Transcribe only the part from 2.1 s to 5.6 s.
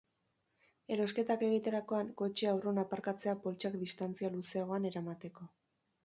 kotxea urrun aparkatzea poltsak distantzia luzeagoan eramateko.